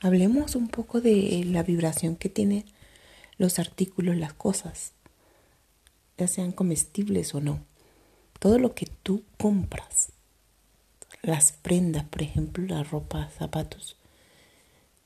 Hablemos 0.00 0.56
un 0.56 0.68
poco 0.68 1.00
de 1.00 1.42
la 1.46 1.62
vibración 1.62 2.16
que 2.16 2.28
tienen 2.28 2.64
los 3.38 3.58
artículos, 3.58 4.16
las 4.16 4.34
cosas, 4.34 4.92
ya 6.18 6.28
sean 6.28 6.52
comestibles 6.52 7.34
o 7.34 7.40
no. 7.40 7.64
Todo 8.38 8.58
lo 8.58 8.74
que 8.74 8.86
tú 9.02 9.22
compras, 9.38 10.10
las 11.22 11.52
prendas, 11.52 12.04
por 12.04 12.22
ejemplo, 12.22 12.64
la 12.66 12.82
ropa, 12.82 13.30
zapatos, 13.38 13.96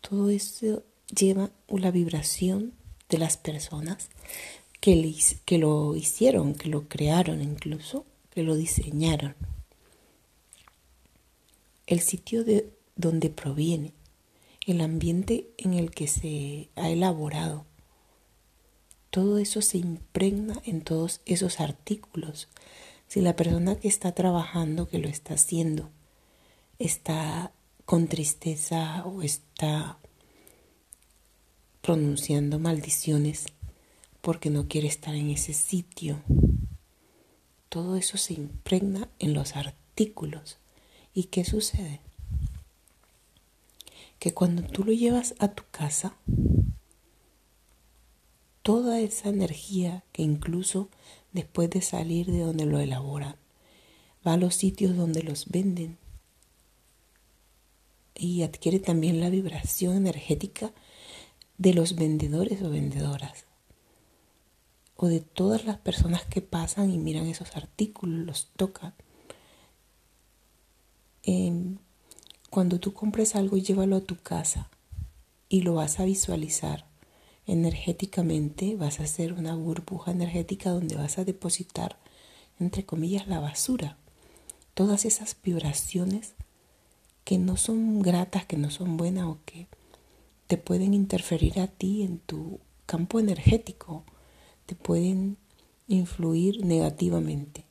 todo 0.00 0.30
eso 0.30 0.82
lleva 1.14 1.50
la 1.68 1.90
vibración 1.90 2.72
de 3.08 3.18
las 3.18 3.36
personas 3.36 4.08
que, 4.80 5.14
que 5.44 5.58
lo 5.58 5.96
hicieron, 5.96 6.54
que 6.54 6.68
lo 6.68 6.88
crearon 6.88 7.42
incluso, 7.42 8.06
que 8.30 8.42
lo 8.42 8.54
diseñaron. 8.56 9.34
El 11.86 12.00
sitio 12.00 12.44
de 12.44 12.70
donde 12.96 13.30
proviene, 13.30 13.92
el 14.72 14.80
ambiente 14.82 15.50
en 15.56 15.74
el 15.74 15.90
que 15.90 16.06
se 16.06 16.70
ha 16.76 16.90
elaborado. 16.90 17.64
Todo 19.10 19.38
eso 19.38 19.62
se 19.62 19.78
impregna 19.78 20.60
en 20.64 20.82
todos 20.82 21.22
esos 21.24 21.60
artículos. 21.60 22.48
Si 23.06 23.22
la 23.22 23.34
persona 23.34 23.76
que 23.76 23.88
está 23.88 24.12
trabajando, 24.12 24.86
que 24.86 24.98
lo 24.98 25.08
está 25.08 25.34
haciendo, 25.34 25.90
está 26.78 27.52
con 27.86 28.08
tristeza 28.08 29.04
o 29.06 29.22
está 29.22 29.98
pronunciando 31.80 32.58
maldiciones 32.58 33.46
porque 34.20 34.50
no 34.50 34.68
quiere 34.68 34.88
estar 34.88 35.14
en 35.14 35.30
ese 35.30 35.54
sitio. 35.54 36.22
Todo 37.70 37.96
eso 37.96 38.18
se 38.18 38.34
impregna 38.34 39.08
en 39.18 39.32
los 39.32 39.56
artículos. 39.56 40.58
¿Y 41.14 41.24
qué 41.24 41.44
sucede? 41.44 42.02
Que 44.18 44.34
cuando 44.34 44.62
tú 44.62 44.84
lo 44.84 44.92
llevas 44.92 45.34
a 45.38 45.48
tu 45.48 45.62
casa, 45.70 46.16
toda 48.62 49.00
esa 49.00 49.28
energía 49.28 50.04
que 50.12 50.22
incluso 50.22 50.88
después 51.32 51.70
de 51.70 51.82
salir 51.82 52.26
de 52.26 52.40
donde 52.40 52.66
lo 52.66 52.80
elaboran, 52.80 53.36
va 54.26 54.34
a 54.34 54.36
los 54.36 54.54
sitios 54.54 54.96
donde 54.96 55.22
los 55.22 55.46
venden 55.48 55.98
y 58.14 58.42
adquiere 58.42 58.80
también 58.80 59.20
la 59.20 59.30
vibración 59.30 59.96
energética 59.96 60.72
de 61.56 61.72
los 61.72 61.94
vendedores 61.94 62.60
o 62.62 62.70
vendedoras 62.70 63.46
o 64.96 65.06
de 65.06 65.20
todas 65.20 65.64
las 65.64 65.78
personas 65.78 66.24
que 66.24 66.42
pasan 66.42 66.90
y 66.90 66.98
miran 66.98 67.26
esos 67.26 67.56
artículos, 67.56 68.26
los 68.26 68.48
tocan. 68.56 68.94
Cuando 72.50 72.80
tú 72.80 72.92
compres 72.92 73.34
algo, 73.34 73.56
llévalo 73.56 73.96
a 73.96 74.00
tu 74.00 74.16
casa 74.16 74.68
y 75.48 75.62
lo 75.62 75.74
vas 75.74 76.00
a 76.00 76.04
visualizar 76.04 76.86
energéticamente, 77.46 78.76
vas 78.76 79.00
a 79.00 79.04
hacer 79.04 79.32
una 79.32 79.54
burbuja 79.54 80.10
energética 80.12 80.70
donde 80.70 80.96
vas 80.96 81.18
a 81.18 81.24
depositar, 81.24 81.98
entre 82.60 82.84
comillas, 82.84 83.26
la 83.26 83.40
basura. 83.40 83.96
Todas 84.74 85.04
esas 85.04 85.36
vibraciones 85.42 86.34
que 87.24 87.38
no 87.38 87.56
son 87.56 88.00
gratas, 88.00 88.46
que 88.46 88.56
no 88.56 88.70
son 88.70 88.96
buenas 88.96 89.26
o 89.26 89.38
que 89.44 89.66
te 90.46 90.56
pueden 90.56 90.94
interferir 90.94 91.60
a 91.60 91.66
ti 91.66 92.02
en 92.02 92.18
tu 92.18 92.60
campo 92.86 93.20
energético 93.20 94.04
te 94.64 94.74
pueden 94.74 95.36
influir 95.88 96.64
negativamente. 96.64 97.64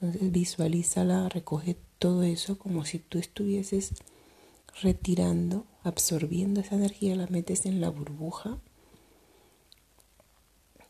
Entonces 0.00 0.32
visualízala, 0.32 1.28
recoge 1.28 1.76
todo 1.98 2.22
eso 2.22 2.58
como 2.58 2.84
si 2.84 2.98
tú 2.98 3.18
estuvieses 3.18 3.92
retirando, 4.82 5.66
absorbiendo 5.82 6.60
esa 6.60 6.74
energía, 6.74 7.16
la 7.16 7.26
metes 7.26 7.66
en 7.66 7.80
la 7.80 7.90
burbuja 7.90 8.58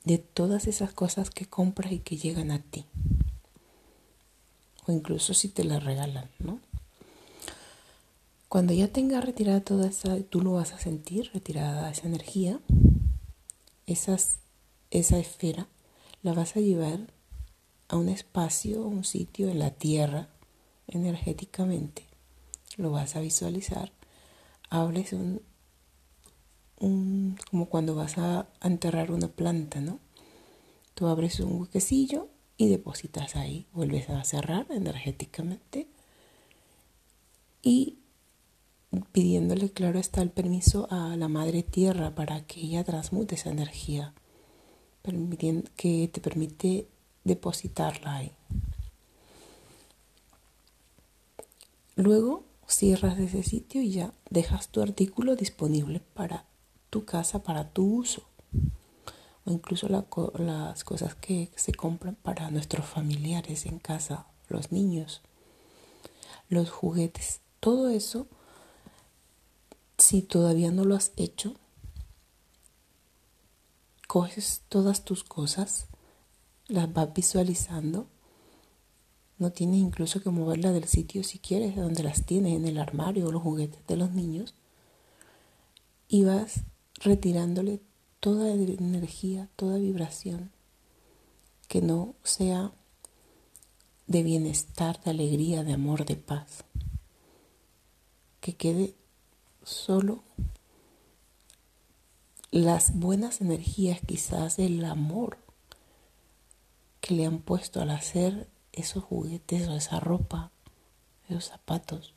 de 0.04 0.18
todas 0.18 0.66
esas 0.66 0.92
cosas 0.92 1.30
que 1.30 1.46
compras 1.46 1.92
y 1.92 1.98
que 1.98 2.16
llegan 2.16 2.50
a 2.50 2.60
ti. 2.60 2.84
O 4.86 4.92
incluso 4.92 5.32
si 5.34 5.48
te 5.48 5.64
la 5.64 5.80
regalan, 5.80 6.30
¿no? 6.38 6.60
Cuando 8.48 8.72
ya 8.72 8.88
tengas 8.88 9.24
retirada 9.24 9.60
toda 9.62 9.88
esa, 9.88 10.20
tú 10.22 10.40
lo 10.40 10.52
vas 10.52 10.72
a 10.72 10.78
sentir, 10.78 11.30
retirada 11.32 11.90
esa 11.90 12.06
energía, 12.06 12.60
esa 13.86 14.16
esfera 14.90 15.66
la 16.22 16.34
vas 16.34 16.56
a 16.56 16.60
llevar 16.60 17.12
a 17.88 17.96
un 17.96 18.08
espacio, 18.08 18.82
un 18.82 19.04
sitio 19.04 19.48
en 19.48 19.58
la 19.58 19.70
tierra 19.70 20.28
energéticamente. 20.86 22.06
Lo 22.76 22.90
vas 22.90 23.16
a 23.16 23.20
visualizar. 23.20 23.92
Hables 24.70 25.12
un, 25.12 25.40
como 27.50 27.66
cuando 27.68 27.94
vas 27.94 28.18
a 28.18 28.48
enterrar 28.62 29.10
una 29.10 29.28
planta, 29.28 29.80
¿no? 29.80 30.00
Tú 30.94 31.06
abres 31.06 31.40
un 31.40 31.60
huequecillo 31.60 32.28
y 32.56 32.68
depositas 32.68 33.36
ahí. 33.36 33.66
Vuelves 33.72 34.10
a 34.10 34.22
cerrar 34.24 34.66
energéticamente 34.70 35.88
y 37.62 37.98
pidiéndole, 39.12 39.70
claro 39.70 39.98
está, 39.98 40.22
el 40.22 40.30
permiso 40.30 40.86
a 40.90 41.16
la 41.16 41.28
madre 41.28 41.62
tierra 41.62 42.14
para 42.14 42.44
que 42.46 42.60
ella 42.60 42.84
transmute 42.84 43.34
esa 43.34 43.50
energía 43.50 44.14
que 45.76 46.08
te 46.12 46.20
permite 46.20 46.88
depositarla 47.24 48.16
ahí. 48.16 48.32
Luego 51.96 52.44
cierras 52.66 53.18
ese 53.18 53.42
sitio 53.42 53.82
y 53.82 53.92
ya 53.92 54.14
dejas 54.30 54.68
tu 54.68 54.80
artículo 54.80 55.36
disponible 55.36 56.00
para 56.00 56.46
tu 56.90 57.04
casa, 57.04 57.42
para 57.42 57.70
tu 57.70 57.84
uso. 57.84 58.24
O 59.44 59.50
incluso 59.50 59.88
las 59.88 60.84
cosas 60.84 61.14
que 61.14 61.50
se 61.54 61.72
compran 61.72 62.16
para 62.16 62.50
nuestros 62.50 62.86
familiares 62.86 63.66
en 63.66 63.78
casa, 63.78 64.26
los 64.48 64.72
niños, 64.72 65.20
los 66.48 66.70
juguetes. 66.70 67.40
Todo 67.60 67.88
eso, 67.90 68.26
si 69.98 70.22
todavía 70.22 70.70
no 70.70 70.84
lo 70.84 70.94
has 70.96 71.12
hecho, 71.16 71.54
coges 74.08 74.62
todas 74.68 75.04
tus 75.04 75.24
cosas, 75.24 75.86
las 76.68 76.92
vas 76.92 77.12
visualizando. 77.12 78.06
No 79.38 79.50
tienes 79.50 79.80
incluso 79.80 80.20
que 80.22 80.30
moverla 80.30 80.72
del 80.72 80.84
sitio 80.84 81.24
si 81.24 81.38
quieres, 81.38 81.76
donde 81.76 82.02
las 82.02 82.24
tienes, 82.24 82.54
en 82.54 82.66
el 82.66 82.78
armario 82.78 83.26
o 83.26 83.32
los 83.32 83.42
juguetes 83.42 83.84
de 83.86 83.96
los 83.96 84.12
niños. 84.12 84.54
Y 86.08 86.24
vas 86.24 86.62
retirándole 87.02 87.80
toda 88.20 88.50
energía, 88.52 89.48
toda 89.56 89.78
vibración 89.78 90.50
que 91.68 91.82
no 91.82 92.14
sea 92.22 92.72
de 94.06 94.22
bienestar, 94.22 95.02
de 95.02 95.10
alegría, 95.10 95.64
de 95.64 95.72
amor, 95.72 96.04
de 96.04 96.16
paz. 96.16 96.64
Que 98.40 98.54
quede 98.54 98.94
solo 99.62 100.22
las 102.50 102.96
buenas 102.96 103.40
energías 103.40 104.00
quizás 104.06 104.56
del 104.56 104.84
amor 104.84 105.38
que 107.00 107.14
le 107.14 107.26
han 107.26 107.40
puesto 107.40 107.80
al 107.80 107.90
hacer 107.90 108.48
esos 108.74 109.04
juguetes 109.04 109.68
o 109.68 109.74
esa 109.74 110.00
ropa, 110.00 110.50
esos 111.28 111.46
zapatos, 111.46 112.14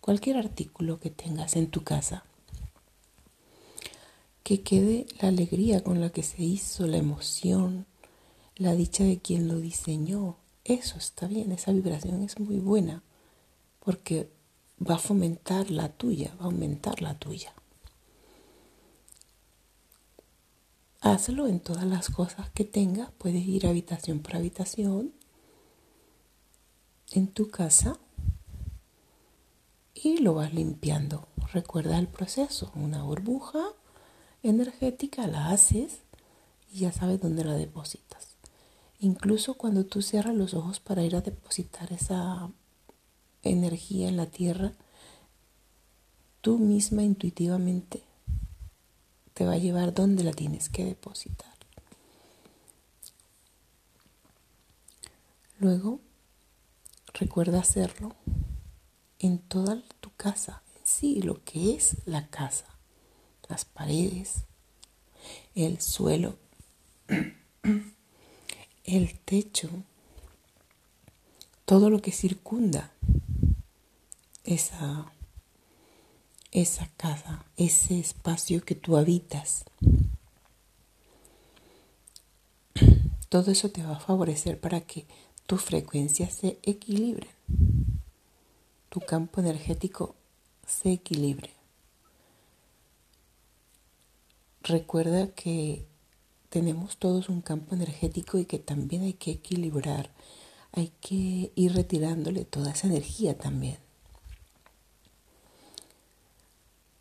cualquier 0.00 0.36
artículo 0.36 1.00
que 1.00 1.10
tengas 1.10 1.56
en 1.56 1.70
tu 1.70 1.82
casa. 1.82 2.24
Que 4.42 4.62
quede 4.62 5.06
la 5.20 5.28
alegría 5.28 5.82
con 5.82 6.00
la 6.00 6.10
que 6.10 6.22
se 6.22 6.42
hizo, 6.42 6.86
la 6.86 6.98
emoción, 6.98 7.86
la 8.56 8.74
dicha 8.74 9.04
de 9.04 9.18
quien 9.18 9.48
lo 9.48 9.58
diseñó. 9.58 10.36
Eso 10.64 10.98
está 10.98 11.26
bien, 11.26 11.52
esa 11.52 11.72
vibración 11.72 12.22
es 12.22 12.38
muy 12.38 12.58
buena 12.58 13.02
porque 13.80 14.30
va 14.78 14.96
a 14.96 14.98
fomentar 14.98 15.70
la 15.70 15.88
tuya, 15.88 16.34
va 16.38 16.44
a 16.44 16.46
aumentar 16.46 17.00
la 17.02 17.14
tuya. 17.14 17.54
Hazlo 21.00 21.46
en 21.48 21.60
todas 21.60 21.84
las 21.84 22.08
cosas 22.08 22.48
que 22.50 22.64
tengas. 22.64 23.10
Puedes 23.18 23.46
ir 23.46 23.66
habitación 23.66 24.20
por 24.20 24.36
habitación 24.36 25.12
en 27.14 27.28
tu 27.28 27.48
casa 27.48 27.96
y 29.94 30.18
lo 30.18 30.34
vas 30.34 30.52
limpiando. 30.52 31.28
Recuerda 31.52 31.98
el 31.98 32.08
proceso. 32.08 32.72
Una 32.74 33.04
burbuja 33.04 33.64
energética 34.42 35.26
la 35.28 35.50
haces 35.50 36.00
y 36.72 36.80
ya 36.80 36.92
sabes 36.92 37.20
dónde 37.20 37.44
la 37.44 37.54
depositas. 37.54 38.36
Incluso 38.98 39.54
cuando 39.54 39.86
tú 39.86 40.02
cierras 40.02 40.34
los 40.34 40.54
ojos 40.54 40.80
para 40.80 41.04
ir 41.04 41.14
a 41.14 41.20
depositar 41.20 41.92
esa 41.92 42.50
energía 43.42 44.08
en 44.08 44.16
la 44.16 44.26
tierra, 44.26 44.72
tú 46.40 46.58
misma 46.58 47.04
intuitivamente 47.04 48.02
te 49.34 49.46
va 49.46 49.52
a 49.52 49.58
llevar 49.58 49.94
donde 49.94 50.24
la 50.24 50.32
tienes 50.32 50.68
que 50.68 50.84
depositar. 50.84 51.54
Luego, 55.60 56.00
recuerda 57.14 57.60
hacerlo 57.60 58.14
en 59.18 59.38
toda 59.38 59.80
tu 60.00 60.10
casa, 60.16 60.62
sí 60.82 61.22
lo 61.22 61.42
que 61.44 61.74
es 61.74 61.96
la 62.04 62.28
casa, 62.28 62.66
las 63.48 63.64
paredes, 63.64 64.44
el 65.54 65.80
suelo, 65.80 66.36
el 68.84 69.18
techo, 69.20 69.70
todo 71.64 71.88
lo 71.88 72.02
que 72.02 72.12
circunda 72.12 72.92
esa, 74.44 75.10
esa 76.50 76.88
casa, 76.96 77.44
ese 77.56 77.98
espacio 77.98 78.62
que 78.64 78.74
tú 78.74 78.96
habitas. 78.96 79.64
Todo 83.28 83.50
eso 83.50 83.70
te 83.70 83.82
va 83.82 83.96
a 83.96 84.00
favorecer 84.00 84.60
para 84.60 84.82
que 84.82 85.06
tu 85.46 85.58
frecuencia 85.58 86.30
se 86.30 86.58
equilibre, 86.62 87.28
tu 88.88 89.00
campo 89.00 89.40
energético 89.40 90.14
se 90.66 90.92
equilibre. 90.92 91.50
Recuerda 94.62 95.28
que 95.28 95.84
tenemos 96.48 96.96
todos 96.96 97.28
un 97.28 97.42
campo 97.42 97.74
energético 97.74 98.38
y 98.38 98.46
que 98.46 98.58
también 98.58 99.02
hay 99.02 99.12
que 99.12 99.32
equilibrar, 99.32 100.10
hay 100.72 100.92
que 101.00 101.52
ir 101.54 101.74
retirándole 101.74 102.44
toda 102.44 102.70
esa 102.70 102.86
energía 102.86 103.36
también. 103.36 103.78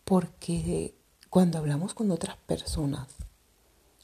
Porque 0.03 0.93
cuando 1.29 1.57
hablamos 1.57 1.93
con 1.93 2.11
otras 2.11 2.35
personas, 2.35 3.07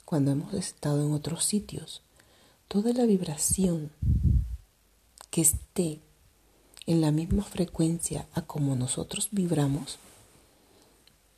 cuando 0.05 0.31
hemos 0.31 0.53
estado 0.53 1.05
en 1.05 1.11
otros 1.11 1.43
sitios, 1.43 2.01
toda 2.69 2.93
la 2.93 3.05
vibración 3.05 3.91
que 5.29 5.41
esté 5.41 5.99
en 6.85 7.01
la 7.01 7.11
misma 7.11 7.43
frecuencia 7.43 8.27
a 8.33 8.41
como 8.41 8.75
nosotros 8.75 9.29
vibramos, 9.31 9.99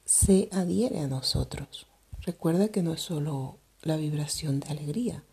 se 0.05 0.49
adhiere 0.51 0.99
a 0.99 1.07
nosotros. 1.07 1.87
Recuerda 2.21 2.69
que 2.69 2.83
no 2.83 2.93
es 2.93 3.01
solo 3.01 3.57
la 3.81 3.97
vibración 3.97 4.59
de 4.59 4.69
alegría, 4.69 5.23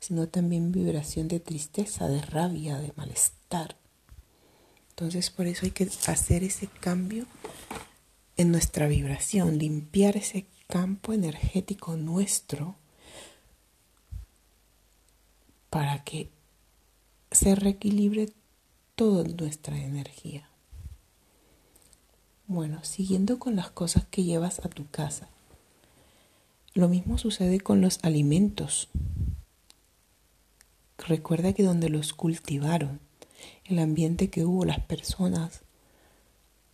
sino 0.00 0.28
también 0.28 0.72
vibración 0.72 1.28
de 1.28 1.40
tristeza, 1.40 2.08
de 2.08 2.20
rabia, 2.20 2.78
de 2.78 2.92
malestar. 2.96 3.76
Entonces 4.90 5.30
por 5.30 5.46
eso 5.46 5.64
hay 5.64 5.72
que 5.72 5.88
hacer 6.06 6.44
ese 6.44 6.66
cambio 6.66 7.26
en 8.36 8.50
nuestra 8.50 8.86
vibración, 8.86 9.58
limpiar 9.58 10.16
ese 10.16 10.46
campo 10.66 11.12
energético 11.12 11.96
nuestro 11.96 12.76
para 15.70 16.04
que 16.04 16.30
se 17.34 17.54
reequilibre 17.54 18.30
toda 18.94 19.24
nuestra 19.24 19.76
energía. 19.76 20.48
Bueno, 22.46 22.84
siguiendo 22.84 23.38
con 23.38 23.56
las 23.56 23.70
cosas 23.70 24.06
que 24.06 24.22
llevas 24.22 24.64
a 24.64 24.68
tu 24.68 24.86
casa. 24.88 25.28
Lo 26.74 26.88
mismo 26.88 27.18
sucede 27.18 27.60
con 27.60 27.80
los 27.80 27.98
alimentos. 28.02 28.88
Recuerda 30.98 31.52
que 31.52 31.64
donde 31.64 31.88
los 31.88 32.12
cultivaron, 32.12 33.00
el 33.64 33.78
ambiente 33.78 34.30
que 34.30 34.44
hubo, 34.44 34.64
las 34.64 34.80
personas, 34.80 35.62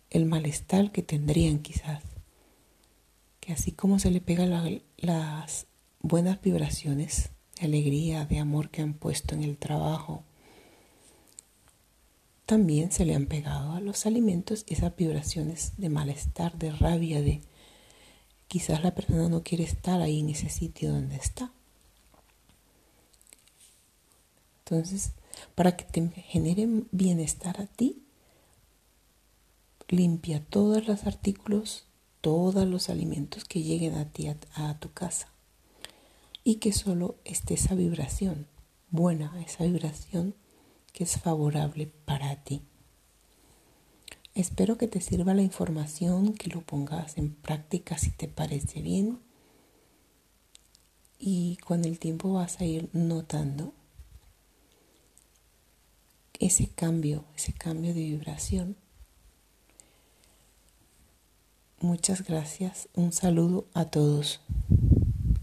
el 0.09 0.25
malestar 0.25 0.91
que 0.91 1.01
tendrían 1.01 1.59
quizás, 1.59 2.03
que 3.39 3.53
así 3.53 3.71
como 3.71 3.97
se 3.97 4.11
le 4.11 4.21
pegan 4.21 4.81
las 4.97 5.65
buenas 6.01 6.41
vibraciones 6.41 7.31
de 7.59 7.65
alegría, 7.65 8.25
de 8.25 8.39
amor 8.39 8.69
que 8.69 8.81
han 8.81 8.93
puesto 8.93 9.33
en 9.33 9.43
el 9.43 9.57
trabajo, 9.57 10.23
también 12.51 12.91
se 12.91 13.05
le 13.05 13.15
han 13.15 13.27
pegado 13.27 13.71
a 13.71 13.79
los 13.79 14.05
alimentos 14.05 14.65
esas 14.67 14.93
vibraciones 14.93 15.71
de 15.77 15.87
malestar, 15.87 16.57
de 16.57 16.69
rabia, 16.73 17.21
de 17.21 17.39
Quizás 18.49 18.83
la 18.83 18.93
persona 18.93 19.29
no 19.29 19.41
quiere 19.41 19.63
estar 19.63 20.01
ahí 20.01 20.19
en 20.19 20.27
ese 20.27 20.49
sitio 20.49 20.91
donde 20.91 21.15
está. 21.15 21.53
Entonces, 24.65 25.13
para 25.55 25.77
que 25.77 25.85
te 25.85 26.05
genere 26.23 26.67
bienestar 26.91 27.61
a 27.61 27.67
ti, 27.67 28.03
limpia 29.87 30.43
todos 30.43 30.85
los 30.89 31.05
artículos, 31.05 31.85
todos 32.19 32.67
los 32.67 32.89
alimentos 32.89 33.45
que 33.45 33.63
lleguen 33.63 33.95
a 33.95 34.09
ti, 34.09 34.27
a, 34.27 34.35
a 34.55 34.77
tu 34.77 34.91
casa. 34.91 35.29
Y 36.43 36.55
que 36.55 36.73
solo 36.73 37.15
esté 37.23 37.53
esa 37.53 37.75
vibración 37.75 38.45
buena, 38.89 39.41
esa 39.41 39.63
vibración 39.63 40.35
que 40.93 41.03
es 41.03 41.19
favorable 41.19 41.87
para 42.05 42.35
ti. 42.43 42.61
Espero 44.33 44.77
que 44.77 44.87
te 44.87 45.01
sirva 45.01 45.33
la 45.33 45.41
información, 45.41 46.33
que 46.33 46.49
lo 46.49 46.61
pongas 46.61 47.17
en 47.17 47.33
práctica 47.33 47.97
si 47.97 48.11
te 48.11 48.27
parece 48.27 48.81
bien. 48.81 49.19
Y 51.19 51.57
con 51.57 51.85
el 51.85 51.99
tiempo 51.99 52.33
vas 52.33 52.61
a 52.61 52.65
ir 52.65 52.89
notando 52.93 53.73
ese 56.39 56.67
cambio, 56.67 57.25
ese 57.35 57.53
cambio 57.53 57.93
de 57.93 58.01
vibración. 58.01 58.77
Muchas 61.81 62.23
gracias. 62.23 62.89
Un 62.93 63.11
saludo 63.11 63.67
a 63.73 63.85
todos. 63.85 64.39